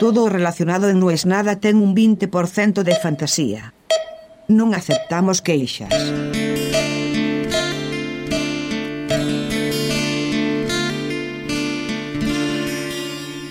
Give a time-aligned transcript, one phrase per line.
[0.00, 3.76] Todo o relacionado en No es Nada ten un 20% de fantasía.
[4.48, 5.92] Non aceptamos queixas.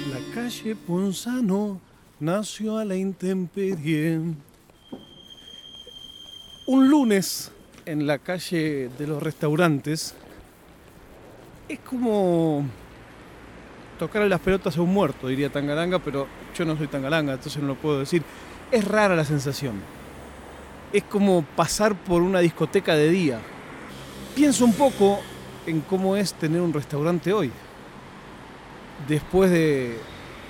[0.10, 1.78] La calle Ponzano
[2.18, 4.18] nació a la intemperie.
[6.66, 7.54] Un lunes
[7.86, 10.18] en la calle de los restaurantes
[11.70, 12.66] es como
[14.00, 17.68] tocarle las pelotas a un muerto, diría Tangalanga, pero yo no soy Tangalanga, entonces no
[17.68, 18.24] lo puedo decir.
[18.72, 19.76] Es rara la sensación.
[20.92, 23.40] Es como pasar por una discoteca de día.
[24.36, 25.20] Pienso un poco
[25.68, 27.52] en cómo es tener un restaurante hoy.
[29.08, 30.00] Después de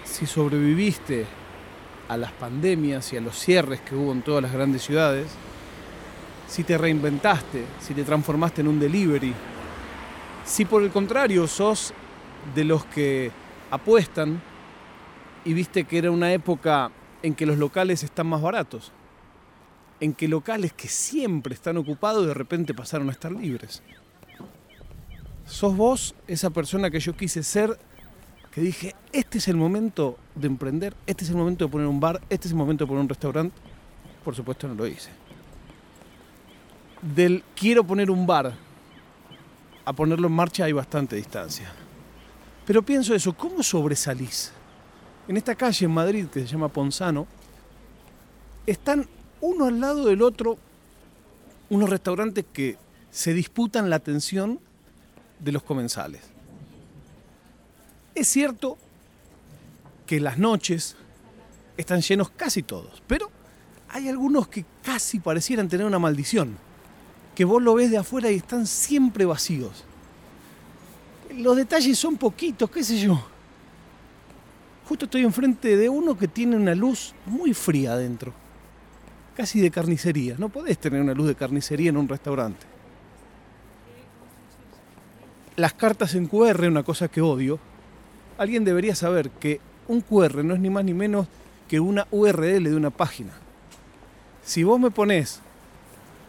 [0.05, 1.25] si sobreviviste
[2.07, 5.27] a las pandemias y a los cierres que hubo en todas las grandes ciudades,
[6.47, 9.33] si te reinventaste, si te transformaste en un delivery,
[10.45, 11.93] si por el contrario sos
[12.55, 13.31] de los que
[13.71, 14.41] apuestan
[15.45, 16.91] y viste que era una época
[17.23, 18.91] en que los locales están más baratos,
[19.99, 23.83] en que locales que siempre están ocupados de repente pasaron a estar libres.
[25.45, 27.77] ¿Sos vos esa persona que yo quise ser
[28.51, 31.99] que dije, este es el momento de emprender, este es el momento de poner un
[31.99, 33.55] bar, este es el momento de poner un restaurante.
[34.23, 35.09] Por supuesto no lo hice.
[37.01, 38.53] Del quiero poner un bar
[39.85, 41.71] a ponerlo en marcha hay bastante distancia.
[42.69, 44.51] Pero pienso eso, ¿cómo sobresalís?
[45.27, 47.25] En esta calle en Madrid que se llama Ponzano,
[48.67, 49.07] están
[49.41, 50.55] uno al lado del otro
[51.71, 52.77] unos restaurantes que
[53.09, 54.59] se disputan la atención
[55.39, 56.21] de los comensales.
[58.13, 58.77] Es cierto
[60.05, 60.95] que las noches
[61.75, 63.31] están llenos casi todos, pero
[63.87, 66.55] hay algunos que casi parecieran tener una maldición,
[67.33, 69.85] que vos lo ves de afuera y están siempre vacíos.
[71.37, 73.21] Los detalles son poquitos, qué sé yo.
[74.87, 78.33] Justo estoy enfrente de uno que tiene una luz muy fría adentro,
[79.35, 80.35] casi de carnicería.
[80.39, 82.65] No podés tener una luz de carnicería en un restaurante.
[85.57, 87.59] Las cartas en QR, una cosa que odio,
[88.37, 91.27] alguien debería saber que un QR no es ni más ni menos
[91.67, 93.33] que una URL de una página.
[94.43, 95.41] Si vos me pones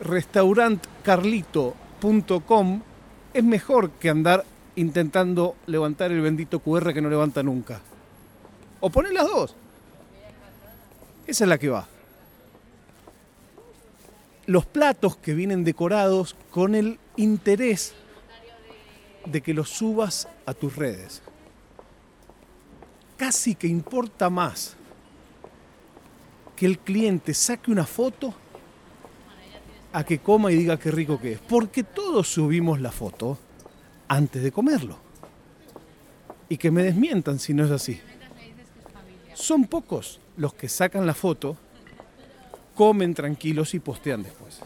[0.01, 2.83] restaurantcarlito.com,
[3.33, 4.45] es mejor que andar
[4.77, 7.81] intentando levantar el bendito QR que no levanta nunca.
[8.81, 9.55] O poner las dos.
[11.27, 11.87] Esa es la que va.
[14.47, 17.95] Los platos que vienen decorados con el interés
[19.27, 21.23] de que los subas a tus redes
[23.21, 24.77] casi que importa más
[26.57, 28.35] que el cliente saque una foto
[29.93, 31.39] a que coma y diga qué rico que es.
[31.41, 33.39] Porque todos subimos la foto
[34.11, 34.99] antes de comerlo.
[36.49, 38.01] Y que me desmientan si no es así.
[39.35, 41.57] Son pocos los que sacan la foto,
[42.75, 44.61] comen tranquilos y postean después.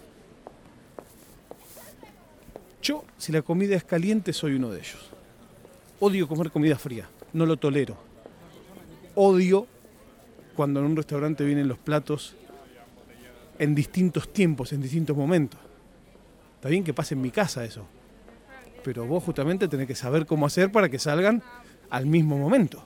[2.83, 5.11] Yo, si la comida es caliente, soy uno de ellos.
[6.01, 7.97] Odio comer comida fría, no lo tolero
[9.15, 9.67] odio
[10.55, 12.35] cuando en un restaurante vienen los platos
[13.59, 15.61] en distintos tiempos, en distintos momentos.
[16.57, 17.87] Está bien que pase en mi casa eso,
[18.85, 21.43] pero vos justamente tenés que saber cómo hacer para que salgan
[21.91, 22.83] al mismo momento.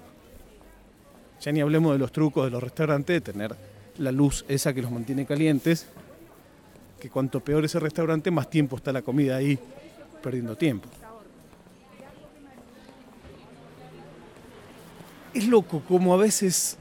[1.41, 3.56] Ya ni hablemos de los trucos de los restaurantes, de tener
[3.98, 5.87] la luz esa que los mantiene calientes,
[7.00, 9.58] que cuanto peor es el restaurante, más tiempo está la comida ahí
[10.22, 10.88] perdiendo tiempo.
[15.34, 16.78] Es loco como a veces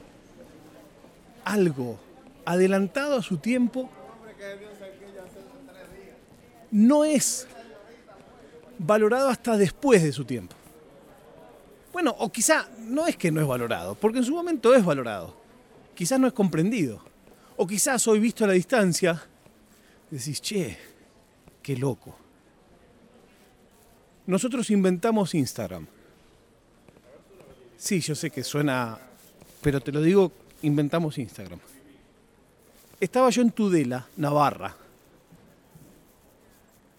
[1.44, 1.98] algo
[2.44, 3.90] adelantado a su tiempo
[6.70, 7.46] no es
[8.78, 10.54] valorado hasta después de su tiempo.
[11.92, 15.34] Bueno, o quizá no es que no es valorado, porque en su momento es valorado.
[15.94, 17.02] Quizás no es comprendido.
[17.56, 19.20] O quizás hoy visto a la distancia,
[20.10, 20.78] decís, che,
[21.62, 22.16] qué loco.
[24.26, 25.86] Nosotros inventamos Instagram.
[27.76, 28.98] Sí, yo sé que suena,
[29.62, 30.30] pero te lo digo,
[30.62, 31.58] inventamos Instagram.
[33.00, 34.76] Estaba yo en Tudela, Navarra.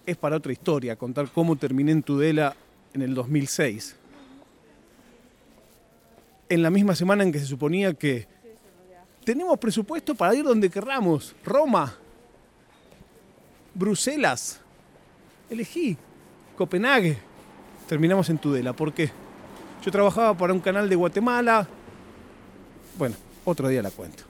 [0.05, 2.55] Es para otra historia contar cómo terminé en Tudela
[2.93, 3.95] en el 2006.
[6.49, 8.27] En la misma semana en que se suponía que
[9.23, 11.35] tenemos presupuesto para ir donde querramos.
[11.43, 11.95] Roma,
[13.75, 14.59] Bruselas,
[15.49, 15.95] elegí
[16.57, 17.17] Copenhague.
[17.87, 18.73] Terminamos en Tudela.
[18.73, 19.11] ¿Por qué?
[19.83, 21.67] Yo trabajaba para un canal de Guatemala.
[22.97, 24.23] Bueno, otro día la cuento.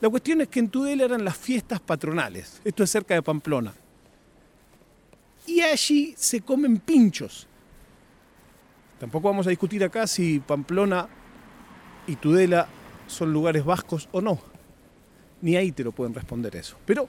[0.00, 2.60] La cuestión es que en Tudela eran las fiestas patronales.
[2.64, 3.74] Esto es cerca de Pamplona.
[5.62, 7.46] Allí se comen pinchos.
[8.98, 11.08] Tampoco vamos a discutir acá si Pamplona
[12.06, 12.68] y Tudela
[13.06, 14.38] son lugares vascos o no.
[15.40, 16.76] Ni ahí te lo pueden responder eso.
[16.84, 17.08] Pero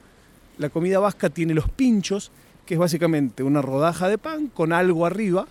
[0.57, 2.31] la comida vasca tiene los pinchos,
[2.65, 5.47] que es básicamente una rodaja de pan con algo arriba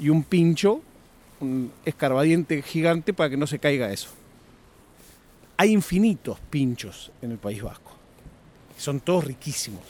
[0.00, 0.80] y un pincho,
[1.40, 4.08] un escarbadiente gigante para que no se caiga eso.
[5.56, 7.92] Hay infinitos pinchos en el País Vasco.
[8.76, 9.82] Son todos riquísimos.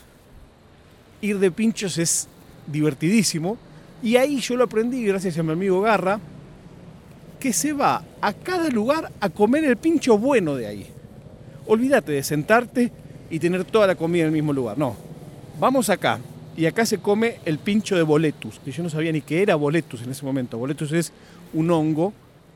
[1.21, 2.29] Ir de pinchos es
[2.71, 3.57] divertidísimo.
[4.03, 6.21] Y ahí yo lo aprendí gracias a mi amigo Garra,
[7.41, 10.87] que se va a cada lugar a comer el pincho bueno de ahí.
[11.67, 12.93] Olvídate de sentarte
[13.31, 14.79] y tener toda la comida en el mismo lugar.
[14.79, 14.97] No.
[15.59, 16.19] Vamos acá.
[16.57, 19.55] Y acá se come el pincho de boletus, que yo no sabía ni qué era
[19.55, 20.59] boletus en ese momento.
[20.59, 21.13] Boletus es
[21.55, 22.13] un hongo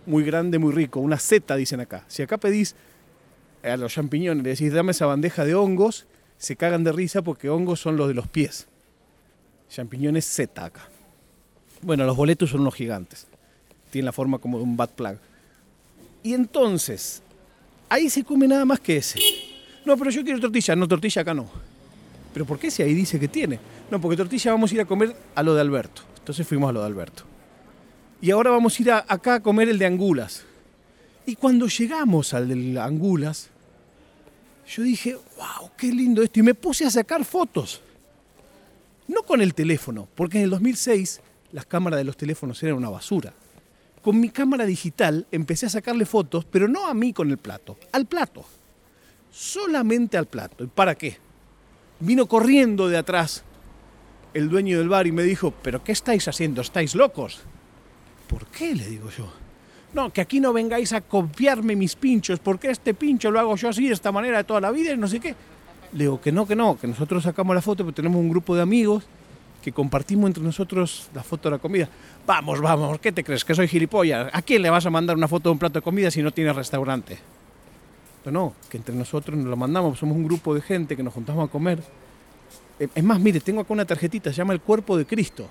[0.06, 2.04] muy grande, muy rico, una seta, dicen acá.
[2.08, 2.74] Si acá pedís
[3.62, 6.06] a los champiñones, le decís, dame esa bandeja de hongos,
[6.36, 8.66] se cagan de risa porque hongos son los de los pies.
[9.72, 10.86] Champiñones seta acá.
[11.80, 13.26] Bueno, los boletus son unos gigantes.
[13.90, 15.16] Tienen la forma como de un bat plug.
[16.22, 17.22] Y entonces,
[17.88, 19.18] ahí se come nada más que ese.
[19.86, 20.76] No, pero yo quiero tortilla.
[20.76, 21.48] No, tortilla acá no.
[22.34, 23.58] ¿Pero por qué si ahí dice que tiene?
[23.90, 26.02] No, porque tortilla vamos a ir a comer a lo de Alberto.
[26.18, 27.22] Entonces fuimos a lo de Alberto.
[28.20, 30.44] Y ahora vamos a ir acá a comer el de Angulas.
[31.24, 33.48] Y cuando llegamos al de Angulas,
[34.68, 36.40] yo dije, wow, qué lindo esto.
[36.40, 37.80] Y me puse a sacar fotos.
[39.12, 41.20] No con el teléfono, porque en el 2006
[41.52, 43.34] las cámaras de los teléfonos eran una basura.
[44.00, 47.76] Con mi cámara digital empecé a sacarle fotos, pero no a mí con el plato,
[47.92, 48.42] al plato.
[49.30, 50.64] Solamente al plato.
[50.64, 51.18] ¿Y para qué?
[52.00, 53.44] Vino corriendo de atrás
[54.32, 56.62] el dueño del bar y me dijo, pero ¿qué estáis haciendo?
[56.62, 57.42] ¿Estáis locos?
[58.28, 58.74] ¿Por qué?
[58.74, 59.30] le digo yo.
[59.92, 63.68] No, que aquí no vengáis a copiarme mis pinchos, porque este pincho lo hago yo
[63.68, 65.36] así, de esta manera, de toda la vida y no sé qué.
[65.92, 68.54] Le digo que no, que no, que nosotros sacamos la foto, pero tenemos un grupo
[68.56, 69.04] de amigos
[69.62, 71.88] que compartimos entre nosotros la foto de la comida.
[72.26, 73.44] Vamos, vamos, ¿qué te crees?
[73.44, 74.30] ¿Que soy gilipollas?
[74.32, 76.32] ¿A quién le vas a mandar una foto de un plato de comida si no
[76.32, 77.18] tiene restaurante?
[78.24, 81.12] No, no, que entre nosotros nos lo mandamos, somos un grupo de gente que nos
[81.12, 81.82] juntamos a comer.
[82.78, 85.48] Eh, es más, mire, tengo acá una tarjetita, se llama el cuerpo de Cristo.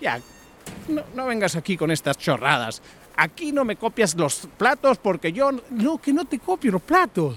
[0.00, 0.20] Ya,
[0.88, 2.82] no, no vengas aquí con estas chorradas.
[3.16, 5.50] Aquí no me copias los platos porque yo...
[5.70, 7.36] No, que no te copio los platos.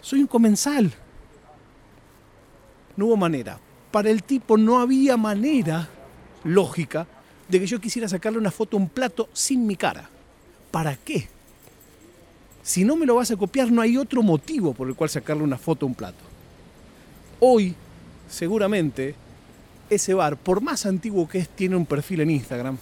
[0.00, 0.92] Soy un comensal.
[2.96, 3.58] No hubo manera.
[3.90, 5.88] Para el tipo no había manera
[6.44, 7.06] lógica
[7.48, 10.08] de que yo quisiera sacarle una foto a un plato sin mi cara.
[10.70, 11.28] ¿Para qué?
[12.62, 15.42] Si no me lo vas a copiar, no hay otro motivo por el cual sacarle
[15.42, 16.18] una foto a un plato.
[17.40, 17.74] Hoy,
[18.28, 19.14] seguramente,
[19.88, 22.76] ese bar, por más antiguo que es, tiene un perfil en Instagram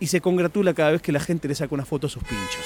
[0.00, 2.64] y se congratula cada vez que la gente le saca una foto a sus pinchos.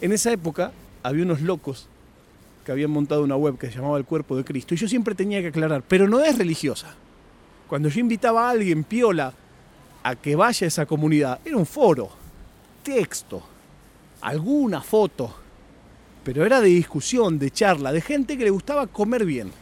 [0.00, 0.72] En esa época
[1.04, 1.86] había unos locos
[2.64, 5.14] que habían montado una web que se llamaba El Cuerpo de Cristo y yo siempre
[5.14, 6.94] tenía que aclarar, pero no es religiosa.
[7.68, 9.32] Cuando yo invitaba a alguien piola
[10.02, 12.08] a que vaya a esa comunidad, era un foro,
[12.82, 13.42] texto,
[14.22, 15.34] alguna foto,
[16.24, 19.52] pero era de discusión, de charla, de gente que le gustaba comer bien.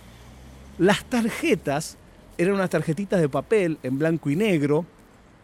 [0.78, 1.96] Las tarjetas
[2.38, 4.86] eran unas tarjetitas de papel en blanco y negro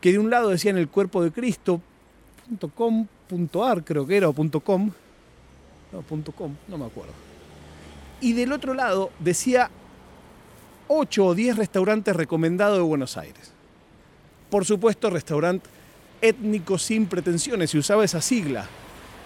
[0.01, 1.81] que de un lado decían el cuerpo de Cristo,
[2.77, 4.93] .com.ar creo que era, o .com,
[5.93, 6.03] no,
[6.33, 7.13] .com, no me acuerdo.
[8.21, 9.71] Y del otro lado decía
[10.89, 13.53] 8 o 10 restaurantes recomendados de Buenos Aires.
[14.51, 15.69] Por supuesto, restaurante
[16.21, 18.67] étnico sin pretensiones, y usaba esa sigla,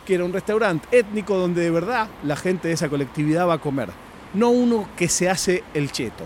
[0.05, 3.61] que era un restaurante étnico donde de verdad la gente de esa colectividad va a
[3.61, 3.89] comer,
[4.35, 6.25] no uno que se hace el cheto.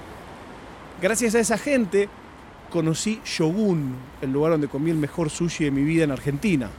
[1.00, 2.08] Gracias a esa gente
[2.70, 6.70] conocí Shogun, el lugar donde comí el mejor sushi de mi vida en Argentina.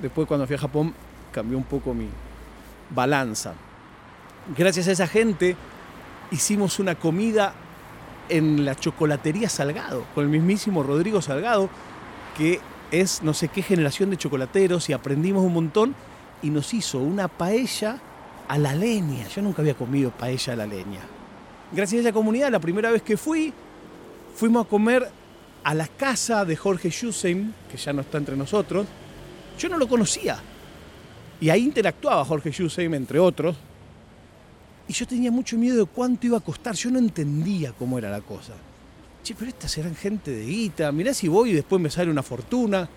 [0.00, 0.94] Después cuando fui a Japón
[1.32, 2.06] cambió un poco mi
[2.94, 3.54] balanza.
[4.56, 5.56] Gracias a esa gente
[6.30, 7.54] hicimos una comida
[8.28, 11.68] en la chocolatería Salgado, con el mismísimo Rodrigo Salgado,
[12.36, 15.94] que es no sé qué generación de chocolateros y aprendimos un montón
[16.42, 17.98] y nos hizo una paella
[18.48, 19.28] a la leña.
[19.28, 21.00] Yo nunca había comido paella a la leña.
[21.72, 23.52] Gracias a esa comunidad, la primera vez que fui,
[24.34, 25.08] fuimos a comer
[25.62, 28.86] a la casa de Jorge Schussein, que ya no está entre nosotros.
[29.58, 30.38] Yo no lo conocía.
[31.40, 33.56] Y ahí interactuaba Jorge Schussein, entre otros.
[34.86, 36.74] Y yo tenía mucho miedo de cuánto iba a costar.
[36.74, 38.52] Yo no entendía cómo era la cosa.
[39.22, 40.92] Che, pero estas eran gente de guita.
[40.92, 42.88] Mirá si voy y después me sale una fortuna.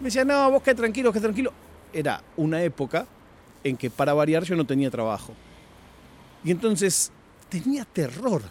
[0.00, 1.52] Me decía, no, vos qué tranquilo, qué tranquilo.
[1.92, 3.06] Era una época
[3.64, 5.32] en que para variar yo no tenía trabajo.
[6.44, 7.10] Y entonces
[7.48, 8.42] tenía terror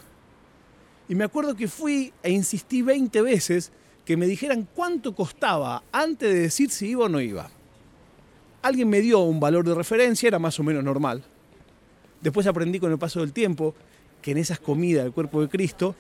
[1.07, 3.71] y me acuerdo que fui e insistí 20 veces
[4.05, 7.49] que me dijeran cuánto costaba antes de decir si iba o no iba.
[8.65, 11.21] Alguien me dio un valor de referencia, era más o menos normal.
[12.19, 13.75] Después aprendí con el paso del tiempo
[14.23, 15.93] que en esas comidas del cuerpo de Cristo,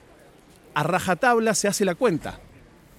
[0.73, 2.39] a rajatabla se hace la cuenta.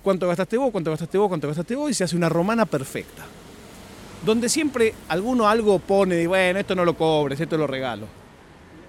[0.05, 0.71] ¿Cuánto gastaste vos?
[0.71, 1.27] ¿Cuánto gastaste vos?
[1.27, 1.91] ¿Cuánto gastaste vos?
[1.91, 3.25] Y se hace una romana perfecta.
[4.25, 8.07] donde siempre alguno algo pone de, bueno, esto no lo cobres, esto lo regalo.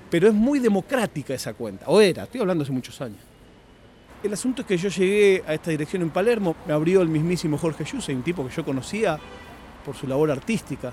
[0.10, 3.20] Pero es muy democrática esa cuenta, o era, estoy hablando hace muchos años.
[4.24, 7.58] El asunto es que yo llegué a esta dirección en Palermo, me abrió el mismísimo
[7.58, 9.20] Jorge Yuse, un tipo que yo conocía
[9.88, 10.92] por su labor artística,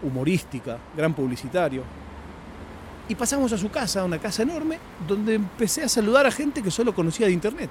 [0.00, 1.82] humorística, gran publicitario.
[3.08, 6.70] Y pasamos a su casa, una casa enorme, donde empecé a saludar a gente que
[6.70, 7.68] solo conocía de internet.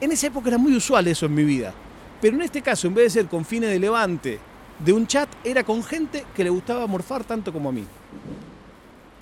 [0.00, 1.74] En esa época era muy usual eso en mi vida.
[2.20, 4.38] Pero en este caso, en vez de ser con fines de levante
[4.78, 7.84] de un chat, era con gente que le gustaba morfar tanto como a mí.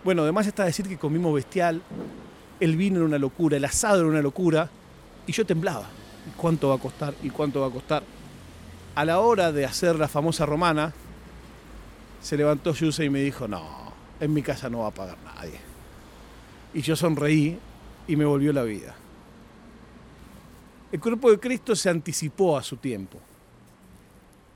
[0.05, 1.81] Bueno, además está decir que comimos bestial,
[2.61, 4.69] el vino era una locura, el asado era una locura,
[5.27, 5.87] y yo temblaba.
[6.37, 7.15] ¿Cuánto va a costar?
[7.23, 8.03] ¿Y cuánto va a costar?
[8.97, 10.91] A la hora de hacer la famosa romana,
[12.23, 15.61] se levantó Yuse y me dijo, no, en mi casa no va a pagar nadie.
[16.73, 17.59] Y yo sonreí
[18.09, 18.95] y me volvió la vida.
[20.91, 23.19] El cuerpo de Cristo se anticipó a su tiempo.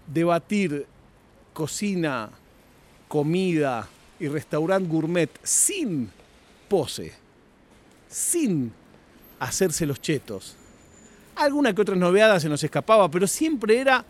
[0.06, 0.86] Debatir
[1.52, 2.30] cocina,
[3.08, 3.86] comida
[4.18, 6.10] y restaurante gourmet sin
[6.66, 7.12] pose,
[8.08, 8.72] sin
[9.38, 10.56] hacerse los chetos.
[11.36, 14.02] Alguna que otra novedad se nos escapaba, pero siempre era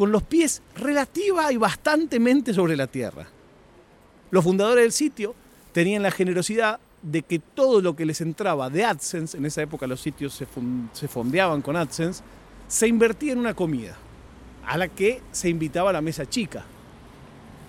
[0.00, 3.26] con los pies relativa y bastantemente sobre la tierra.
[4.30, 5.34] Los fundadores del sitio
[5.72, 9.86] tenían la generosidad de que todo lo que les entraba de AdSense, en esa época
[9.86, 12.22] los sitios se, fondeaban con AdSense,
[12.66, 13.94] se invertía en una comida,
[14.64, 16.64] a la que se invitaba a la mesa chica.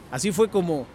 [0.10, 0.88] Así fue como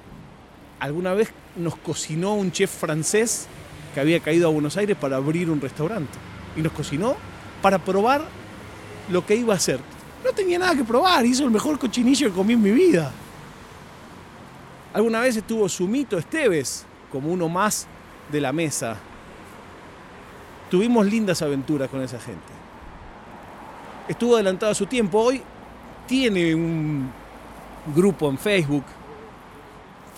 [0.81, 3.47] alguna vez nos cocinó un chef francés
[3.93, 6.17] que había caído a Buenos Aires para abrir un restaurante.
[6.57, 7.15] Y nos cocinó
[7.61, 8.23] para probar
[9.11, 9.81] lo que iba a hacer.
[10.25, 13.13] No tenía nada que probar, hizo el mejor cochinillo que comí en mi vida.
[14.93, 17.87] Alguna vez estuvo Sumito Esteves como uno más
[18.33, 18.97] de la mesa.
[20.71, 22.53] Tuvimos lindas aventuras con esa gente.
[24.09, 25.21] Estuvo adelantado a su tiempo.
[25.21, 25.43] Hoy
[26.07, 27.11] tiene un
[27.95, 28.85] grupo en Facebook.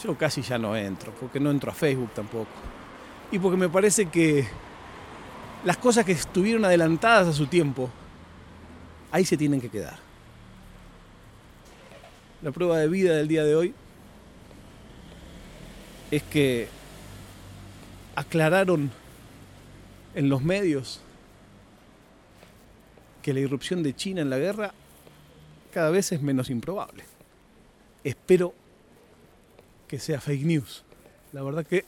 [0.02, 2.46] Yo casi ya no entro, porque no entro a Facebook tampoco.
[3.32, 4.46] Y porque me parece que
[5.64, 7.90] las cosas que estuvieron adelantadas a su tiempo,
[9.10, 9.98] ahí se tienen que quedar.
[12.42, 13.74] La prueba de vida del día de hoy
[16.10, 16.68] es que
[18.14, 18.90] aclararon
[20.14, 21.00] en los medios
[23.22, 24.72] que la irrupción de China en la guerra
[25.72, 27.04] cada vez es menos improbable.
[28.04, 28.54] Espero
[29.86, 30.84] que sea fake news.
[31.32, 31.84] La verdad que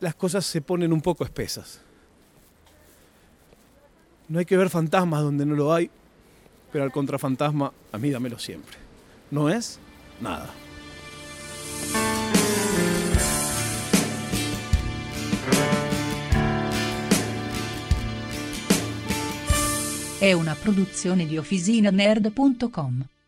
[0.00, 1.80] las cosas se ponen un poco espesas.
[4.28, 5.90] No hay que ver fantasmas donde no lo hay,
[6.72, 8.76] pero al contrafantasma a mí dámelo siempre.
[9.30, 9.78] No es
[10.20, 10.50] nada.
[22.82, 23.21] Una.